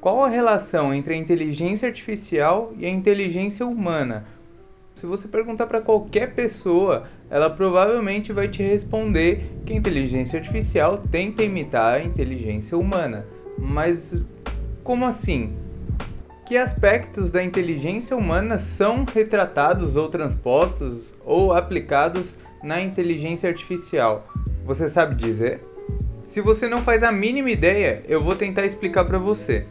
[0.00, 4.26] Qual a relação entre a inteligência artificial e a inteligência humana?
[4.94, 10.98] Se você perguntar para qualquer pessoa, ela provavelmente vai te responder que a inteligência artificial
[10.98, 13.26] tenta imitar a inteligência humana.
[13.58, 14.22] Mas
[14.84, 15.56] como assim?
[16.46, 24.28] Que aspectos da inteligência humana são retratados ou transpostos ou aplicados na inteligência artificial?
[24.64, 25.64] Você sabe dizer?
[26.24, 29.66] Se você não faz a mínima ideia, eu vou tentar explicar para você.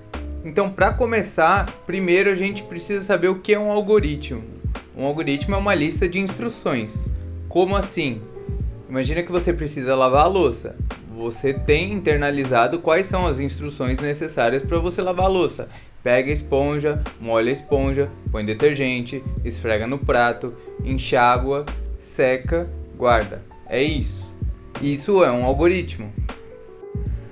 [0.45, 4.43] Então, para começar, primeiro a gente precisa saber o que é um algoritmo.
[4.95, 7.09] Um algoritmo é uma lista de instruções.
[7.49, 8.21] Como assim?
[8.87, 10.75] Imagina que você precisa lavar a louça.
[11.17, 15.67] Você tem internalizado quais são as instruções necessárias para você lavar a louça.
[16.03, 20.53] Pega a esponja, molha a esponja, põe detergente, esfrega no prato,
[20.85, 21.65] enxágua,
[21.97, 23.41] seca, guarda.
[23.67, 24.31] É isso.
[24.81, 26.13] Isso é um algoritmo.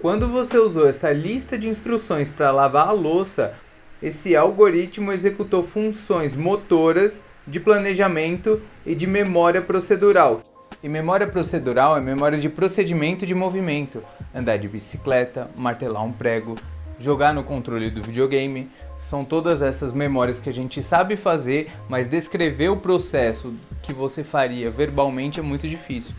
[0.02, 3.54] Quando você usou essa lista de instruções para lavar a louça,
[4.02, 10.42] esse algoritmo executou funções motoras de planejamento e de memória procedural.
[10.82, 14.04] E memória procedural é memória de procedimento de movimento,
[14.34, 16.58] andar de bicicleta, martelar um prego,
[17.00, 18.72] jogar no controle do videogame.
[18.98, 23.54] São todas essas memórias que a gente sabe fazer, mas descrever o processo
[23.84, 26.16] que você faria verbalmente é muito difícil.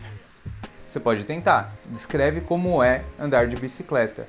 [0.93, 1.73] Você pode tentar.
[1.87, 4.27] Descreve como é andar de bicicleta.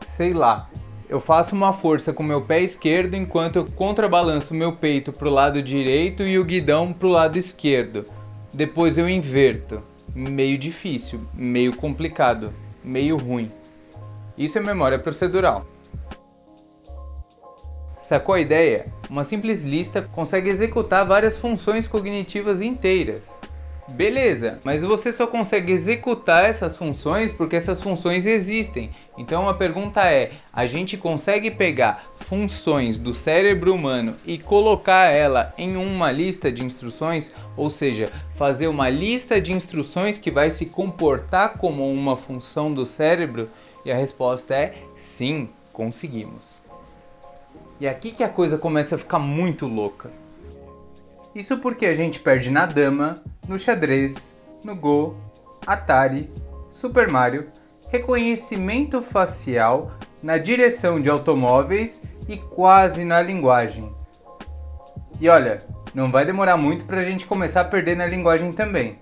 [0.00, 0.70] Sei lá,
[1.06, 5.30] eu faço uma força com meu pé esquerdo enquanto eu contrabalanço meu peito para o
[5.30, 8.06] lado direito e o guidão para o lado esquerdo.
[8.50, 9.82] Depois eu inverto.
[10.14, 13.52] Meio difícil, meio complicado, meio ruim.
[14.38, 15.66] Isso é memória procedural.
[17.98, 18.86] Sacou a ideia?
[19.10, 23.38] Uma simples lista consegue executar várias funções cognitivas inteiras.
[23.88, 28.90] Beleza, mas você só consegue executar essas funções porque essas funções existem.
[29.18, 35.52] Então a pergunta é: a gente consegue pegar funções do cérebro humano e colocar ela
[35.58, 37.32] em uma lista de instruções?
[37.56, 42.86] Ou seja, fazer uma lista de instruções que vai se comportar como uma função do
[42.86, 43.50] cérebro?
[43.84, 46.44] E a resposta é: sim, conseguimos.
[47.80, 50.08] E aqui que a coisa começa a ficar muito louca.
[51.34, 55.16] Isso porque a gente perde na dama, no xadrez, no Go,
[55.66, 56.32] Atari,
[56.70, 57.48] Super Mario,
[57.88, 59.92] reconhecimento facial,
[60.22, 63.92] na direção de automóveis e quase na linguagem.
[65.20, 68.98] E olha, não vai demorar muito para a gente começar a perder na linguagem também.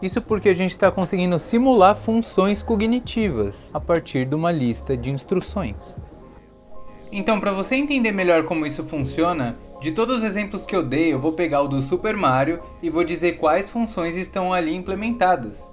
[0.00, 5.10] Isso porque a gente está conseguindo simular funções cognitivas a partir de uma lista de
[5.10, 5.96] instruções.
[7.12, 11.12] Então, para você entender melhor como isso funciona, de todos os exemplos que eu dei,
[11.12, 15.68] eu vou pegar o do Super Mario e vou dizer quais funções estão ali implementadas.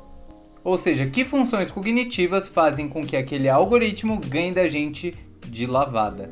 [0.64, 5.14] Ou seja, que funções cognitivas fazem com que aquele algoritmo ganhe da gente
[5.46, 6.32] de lavada.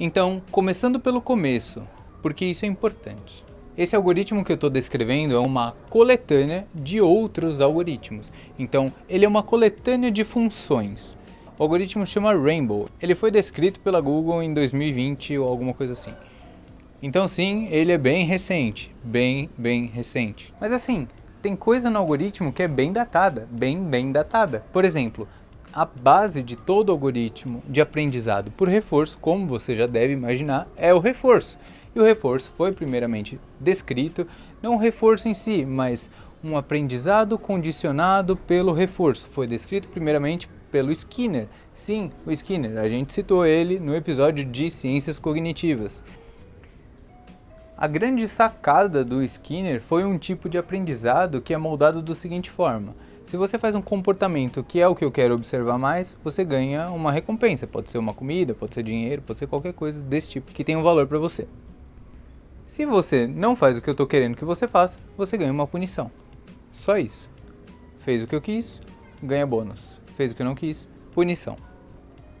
[0.00, 1.80] Então, começando pelo começo,
[2.20, 3.44] porque isso é importante.
[3.78, 8.32] Esse algoritmo que eu estou descrevendo é uma coletânea de outros algoritmos.
[8.58, 11.16] Então, ele é uma coletânea de funções.
[11.56, 12.88] O algoritmo chama Rainbow.
[13.00, 16.12] Ele foi descrito pela Google em 2020 ou alguma coisa assim.
[17.06, 20.54] Então sim, ele é bem recente, bem, bem recente.
[20.58, 21.06] Mas assim,
[21.42, 24.64] tem coisa no algoritmo que é bem datada, bem, bem datada.
[24.72, 25.28] Por exemplo,
[25.70, 30.94] a base de todo algoritmo de aprendizado por reforço, como você já deve imaginar, é
[30.94, 31.58] o reforço.
[31.94, 34.26] E o reforço foi primeiramente descrito,
[34.62, 36.10] não o reforço em si, mas
[36.42, 39.26] um aprendizado condicionado pelo reforço.
[39.26, 41.48] Foi descrito primeiramente pelo Skinner.
[41.74, 46.02] Sim, o Skinner, a gente citou ele no episódio de ciências cognitivas.
[47.76, 52.48] A grande sacada do Skinner foi um tipo de aprendizado que é moldado da seguinte
[52.48, 56.44] forma: se você faz um comportamento que é o que eu quero observar mais, você
[56.44, 57.66] ganha uma recompensa.
[57.66, 60.76] Pode ser uma comida, pode ser dinheiro, pode ser qualquer coisa desse tipo que tem
[60.76, 61.48] um valor para você.
[62.64, 65.66] Se você não faz o que eu estou querendo que você faça, você ganha uma
[65.66, 66.12] punição.
[66.72, 67.28] Só isso.
[68.02, 68.80] Fez o que eu quis,
[69.20, 69.98] ganha bônus.
[70.14, 71.56] Fez o que eu não quis, punição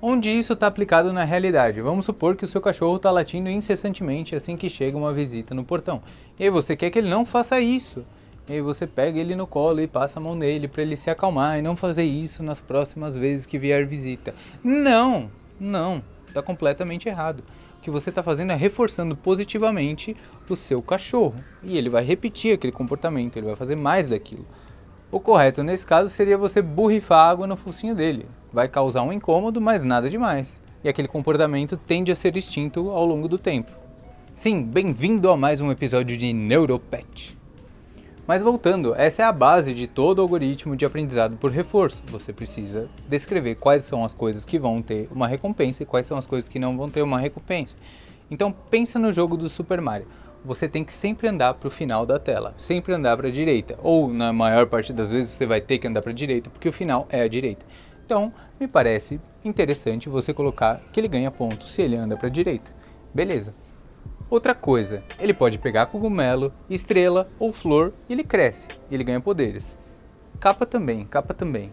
[0.06, 1.80] onde isso está aplicado na realidade.
[1.80, 5.64] Vamos supor que o seu cachorro está latindo incessantemente assim que chega uma visita no
[5.64, 6.02] portão.
[6.38, 8.04] E você quer que ele não faça isso.
[8.46, 11.58] E você pega ele no colo e passa a mão nele para ele se acalmar
[11.58, 14.34] e não fazer isso nas próximas vezes que vier visita.
[14.62, 17.42] Não, não, está completamente errado.
[17.78, 20.14] O que você está fazendo é reforçando positivamente
[20.46, 24.44] o seu cachorro e ele vai repetir aquele comportamento, ele vai fazer mais daquilo.
[25.14, 28.26] O correto nesse caso seria você borrifar água no focinho dele.
[28.52, 30.60] Vai causar um incômodo, mas nada demais.
[30.82, 33.70] E aquele comportamento tende a ser extinto ao longo do tempo.
[34.34, 37.38] Sim, bem-vindo a mais um episódio de Neuropet.
[38.26, 42.02] Mas voltando, essa é a base de todo algoritmo de aprendizado por reforço.
[42.08, 46.18] Você precisa descrever quais são as coisas que vão ter uma recompensa e quais são
[46.18, 47.76] as coisas que não vão ter uma recompensa.
[48.28, 50.08] Então pensa no jogo do Super Mario.
[50.44, 53.78] Você tem que sempre andar para o final da tela, sempre andar para a direita,
[53.82, 56.68] ou na maior parte das vezes você vai ter que andar para a direita, porque
[56.68, 57.64] o final é a direita.
[58.04, 58.30] Então,
[58.60, 62.70] me parece interessante você colocar que ele ganha pontos se ele anda para a direita.
[63.14, 63.54] Beleza.
[64.28, 69.78] Outra coisa, ele pode pegar cogumelo, estrela ou flor e ele cresce, ele ganha poderes.
[70.38, 71.72] Capa também, capa também.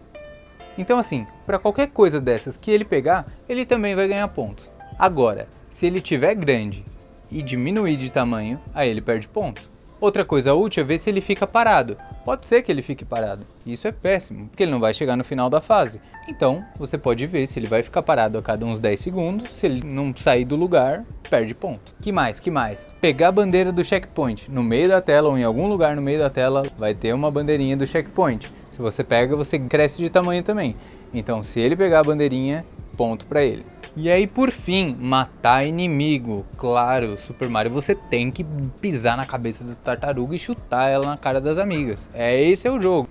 [0.78, 4.70] Então assim, para qualquer coisa dessas que ele pegar, ele também vai ganhar pontos.
[4.98, 6.84] Agora, se ele tiver grande
[7.32, 9.70] e diminuir de tamanho, aí ele perde pontos.
[10.02, 11.96] Outra coisa útil é ver se ele fica parado.
[12.24, 13.46] Pode ser que ele fique parado.
[13.64, 16.00] Isso é péssimo, porque ele não vai chegar no final da fase.
[16.28, 19.54] Então, você pode ver se ele vai ficar parado a cada uns 10 segundos.
[19.54, 21.94] Se ele não sair do lugar, perde ponto.
[22.00, 22.40] Que mais?
[22.40, 22.88] Que mais?
[23.00, 24.50] Pegar a bandeira do checkpoint.
[24.50, 27.30] No meio da tela ou em algum lugar no meio da tela vai ter uma
[27.30, 28.52] bandeirinha do checkpoint.
[28.72, 30.74] Se você pega, você cresce de tamanho também.
[31.14, 32.64] Então, se ele pegar a bandeirinha,
[32.96, 33.64] ponto para ele.
[33.94, 36.46] E aí, por fim, matar inimigo.
[36.56, 38.42] Claro, Super Mario, você tem que
[38.80, 42.08] pisar na cabeça da tartaruga e chutar ela na cara das amigas.
[42.14, 43.06] É esse é o jogo.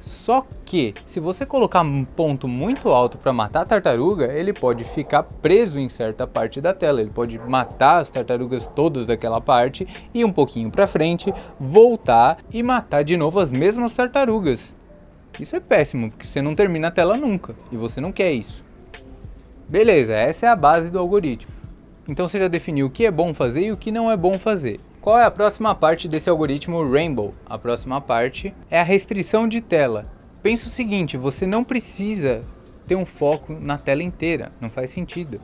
[0.00, 4.82] Só que, se você colocar um ponto muito alto para matar a tartaruga, ele pode
[4.82, 7.00] ficar preso em certa parte da tela.
[7.00, 12.64] Ele pode matar as tartarugas todas daquela parte, ir um pouquinho para frente, voltar e
[12.64, 14.74] matar de novo as mesmas tartarugas.
[15.38, 18.65] Isso é péssimo, porque você não termina a tela nunca, e você não quer isso.
[19.68, 21.52] Beleza, essa é a base do algoritmo.
[22.06, 24.38] Então você já definiu o que é bom fazer e o que não é bom
[24.38, 24.78] fazer.
[25.00, 27.34] Qual é a próxima parte desse algoritmo Rainbow?
[27.44, 30.06] A próxima parte é a restrição de tela.
[30.40, 32.44] Pensa o seguinte, você não precisa
[32.86, 35.40] ter um foco na tela inteira, não faz sentido.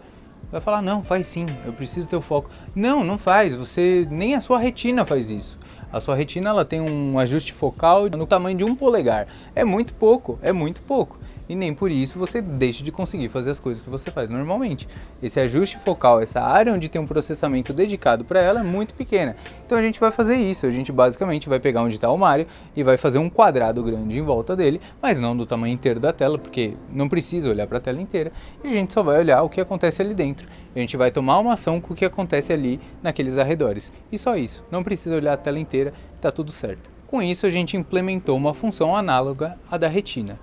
[0.53, 2.49] Vai falar, não, faz sim, eu preciso ter o foco.
[2.77, 5.59] Não, não faz, você nem a sua retina faz isso.
[5.93, 9.27] A sua retina ela tem um ajuste focal no tamanho de um polegar.
[9.53, 13.51] É muito pouco, é muito pouco e nem por isso você deixa de conseguir fazer
[13.51, 14.89] as coisas que você faz normalmente.
[15.23, 19.37] Esse ajuste focal, essa área onde tem um processamento dedicado para ela é muito pequena.
[19.65, 22.47] Então a gente vai fazer isso, a gente basicamente vai pegar onde está o Mario
[22.77, 26.13] e vai fazer um quadrado grande em volta dele, mas não do tamanho inteiro da
[26.13, 29.43] tela, porque não precisa olhar para a tela inteira, e a gente só vai olhar
[29.43, 30.47] o que acontece ali dentro.
[30.75, 33.93] A gente vai tomar uma ação com o que acontece ali naqueles arredores.
[34.11, 36.91] E só isso, não precisa olhar a tela inteira, está tudo certo.
[37.07, 40.39] Com isso, a gente implementou uma função análoga à da retina.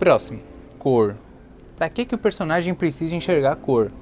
[0.00, 0.40] Próximo,
[0.78, 1.14] cor.
[1.76, 3.92] Para que, que o personagem precisa enxergar cor?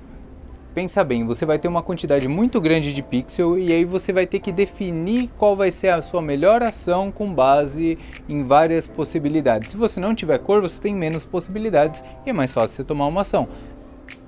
[0.73, 4.25] Pensa bem, você vai ter uma quantidade muito grande de pixel e aí você vai
[4.25, 7.99] ter que definir qual vai ser a sua melhor ação com base
[8.29, 9.73] em várias possibilidades.
[9.73, 13.09] Se você não tiver cor, você tem menos possibilidades e é mais fácil você tomar
[13.09, 13.49] uma ação.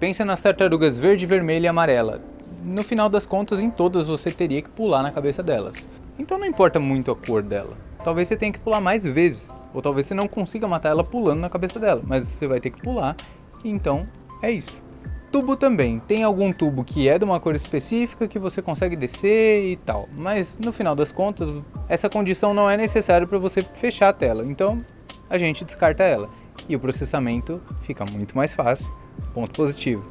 [0.01, 2.21] Pensa nas tartarugas verde, vermelha e amarela.
[2.65, 5.89] No final das contas, em todas você teria que pular na cabeça delas.
[6.19, 7.79] Então não importa muito a cor dela.
[8.03, 9.53] Talvez você tenha que pular mais vezes.
[9.73, 12.71] Ou talvez você não consiga matar ela pulando na cabeça dela, mas você vai ter
[12.71, 13.17] que pular.
[13.65, 14.07] Então,
[14.43, 14.83] é isso.
[15.31, 16.01] Tubo também.
[16.01, 20.09] Tem algum tubo que é de uma cor específica que você consegue descer e tal.
[20.17, 21.49] Mas no final das contas,
[21.89, 24.45] essa condição não é necessária para você fechar a tela.
[24.45, 24.85] Então,
[25.29, 26.29] a gente descarta ela.
[26.69, 28.93] E o processamento fica muito mais fácil.
[29.33, 30.05] Ponto positivo.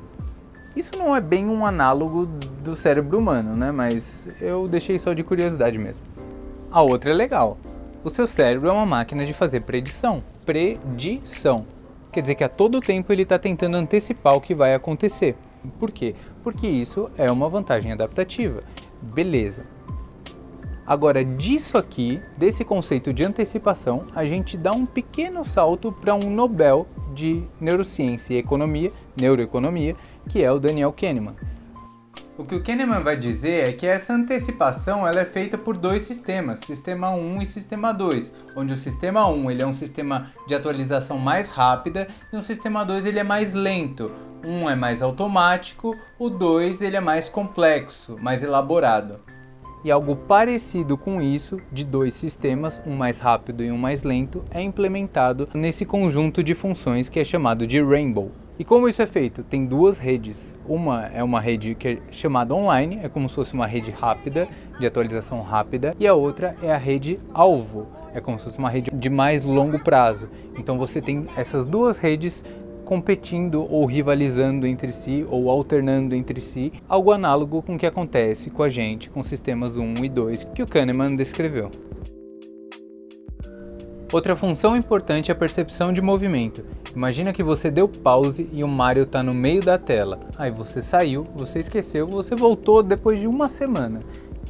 [0.74, 2.26] Isso não é bem um análogo
[2.64, 3.72] do cérebro humano, né?
[3.72, 6.06] Mas eu deixei só de curiosidade mesmo.
[6.72, 7.58] A outra é legal.
[8.02, 10.24] O seu cérebro é uma máquina de fazer predição.
[10.46, 11.66] Predição.
[12.14, 15.36] Quer dizer que a todo tempo ele está tentando antecipar o que vai acontecer.
[15.78, 16.16] Por quê?
[16.42, 18.64] Porque isso é uma vantagem adaptativa.
[19.02, 19.66] Beleza.
[20.88, 26.30] Agora, disso aqui, desse conceito de antecipação, a gente dá um pequeno salto para um
[26.30, 29.94] Nobel de Neurociência e Economia, Neuroeconomia,
[30.30, 31.36] que é o Daniel Kahneman.
[32.40, 36.04] O que o Kahneman vai dizer é que essa antecipação ela é feita por dois
[36.04, 40.56] sistemas, sistema 1 e sistema 2, onde o sistema 1 ele é um sistema de
[40.56, 44.10] atualização mais rápida e o sistema 2 ele é mais lento.
[44.42, 49.20] Um é mais automático, o 2 ele é mais complexo, mais elaborado.
[49.84, 54.44] E algo parecido com isso, de dois sistemas, um mais rápido e um mais lento,
[54.52, 58.30] é implementado nesse conjunto de funções que é chamado de Rainbow.
[58.60, 59.42] E como isso é feito?
[59.42, 60.54] Tem duas redes.
[60.68, 64.50] Uma é uma rede que é chamada online, é como se fosse uma rede rápida,
[64.78, 68.70] de atualização rápida, e a outra é a rede alvo, é como se fosse uma
[68.70, 70.30] rede de mais longo prazo.
[70.58, 72.44] Então você tem essas duas redes
[72.90, 78.50] competindo ou rivalizando entre si ou alternando entre si, algo análogo com o que acontece
[78.50, 81.70] com a gente com sistemas 1 e 2 que o Kahneman descreveu.
[84.12, 86.66] Outra função importante é a percepção de movimento.
[86.96, 90.20] Imagina que você deu pause e o Mario está no meio da tela.
[90.36, 94.00] Aí você saiu, você esqueceu, você voltou depois de uma semana.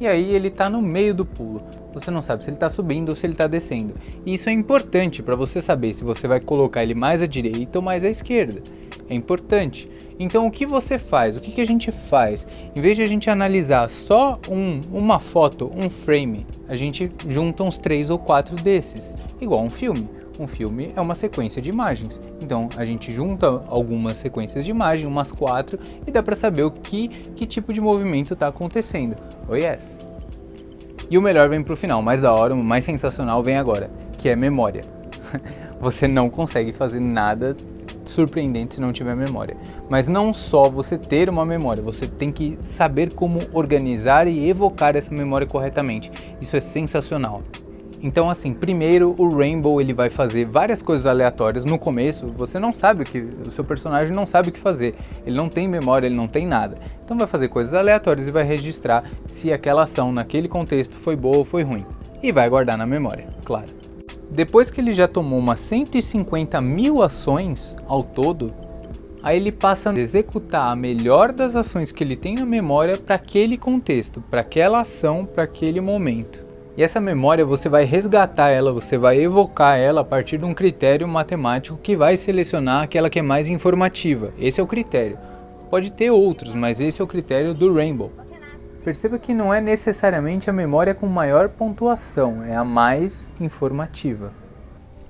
[0.00, 1.62] E aí ele está no meio do pulo.
[1.92, 3.94] Você não sabe se ele está subindo ou se ele está descendo.
[4.24, 7.78] E isso é importante para você saber se você vai colocar ele mais à direita
[7.78, 8.62] ou mais à esquerda.
[9.08, 9.90] É importante.
[10.18, 11.36] Então o que você faz?
[11.36, 12.46] O que, que a gente faz?
[12.74, 17.62] Em vez de a gente analisar só um, uma foto, um frame, a gente junta
[17.62, 20.08] uns três ou quatro desses, igual um filme.
[20.38, 22.20] Um filme é uma sequência de imagens.
[22.40, 26.70] Então a gente junta algumas sequências de imagem, umas quatro, e dá para saber o
[26.70, 29.16] que, que tipo de movimento está acontecendo.
[29.48, 29.98] Oh yes!
[31.10, 34.28] E o melhor vem pro final, mais da hora, o mais sensacional vem agora, que
[34.28, 34.82] é memória.
[35.80, 37.56] Você não consegue fazer nada
[38.04, 39.56] surpreendente se não tiver memória.
[39.88, 44.96] Mas não só você ter uma memória, você tem que saber como organizar e evocar
[44.96, 46.10] essa memória corretamente.
[46.40, 47.42] Isso é sensacional.
[48.02, 51.64] Então assim, primeiro o Rainbow ele vai fazer várias coisas aleatórias.
[51.64, 54.94] No começo, você não sabe o que o seu personagem não sabe o que fazer.
[55.26, 56.78] Ele não tem memória, ele não tem nada.
[57.04, 61.38] Então vai fazer coisas aleatórias e vai registrar se aquela ação naquele contexto foi boa
[61.38, 61.84] ou foi ruim.
[62.22, 63.68] E vai guardar na memória, claro.
[64.30, 68.54] Depois que ele já tomou umas 150 mil ações ao todo,
[69.22, 73.16] aí ele passa a executar a melhor das ações que ele tem na memória para
[73.16, 76.49] aquele contexto, para aquela ação, para aquele momento.
[76.76, 80.54] E essa memória você vai resgatar ela, você vai evocar ela a partir de um
[80.54, 84.32] critério matemático que vai selecionar aquela que é mais informativa.
[84.38, 85.18] Esse é o critério.
[85.68, 88.12] Pode ter outros, mas esse é o critério do Rainbow.
[88.84, 94.32] Perceba que não é necessariamente a memória com maior pontuação, é a mais informativa.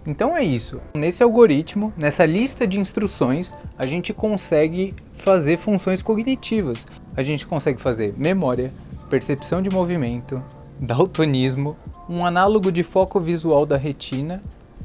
[0.06, 0.80] Então é isso.
[0.94, 6.86] Nesse algoritmo, nessa lista de instruções, a gente consegue fazer funções cognitivas.
[7.16, 8.72] A gente consegue fazer memória,
[9.08, 10.42] percepção de movimento,
[10.80, 11.76] daltonismo,
[12.08, 14.42] um análogo de foco visual da retina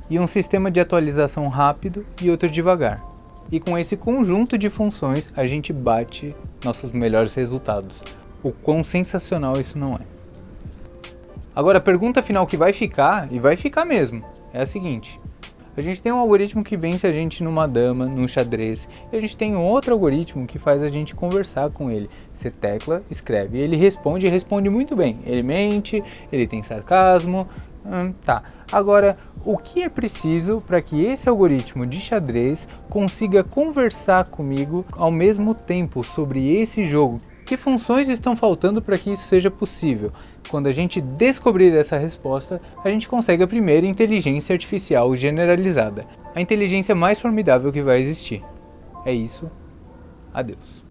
[0.10, 3.02] e um sistema de atualização rápido e outro devagar.
[3.50, 8.02] E com esse conjunto de funções a gente bate nossos melhores resultados.
[8.44, 10.02] O quão sensacional isso não é.
[11.56, 14.22] Agora a pergunta final que vai ficar, e vai ficar mesmo,
[14.54, 15.20] é a seguinte:
[15.78, 19.20] a gente tem um algoritmo que vence a gente numa dama, num xadrez, e a
[19.20, 22.10] gente tem outro algoritmo que faz a gente conversar com ele.
[22.34, 25.20] Você tecla, escreve, ele responde e responde muito bem.
[25.26, 27.48] Ele mente, ele tem sarcasmo.
[27.86, 28.44] Hum, tá.
[28.72, 35.12] Agora, o que é preciso para que esse algoritmo de xadrez consiga conversar comigo ao
[35.12, 37.22] mesmo tempo sobre esse jogo?
[37.46, 40.12] Que funções estão faltando para que isso seja possível?
[40.50, 46.42] Quando a gente descobrir essa resposta, a gente consegue a primeira inteligência artificial generalizada, a
[46.42, 48.44] inteligência mais formidável que vai existir.
[49.06, 49.50] É isso.
[50.34, 50.85] Adeus.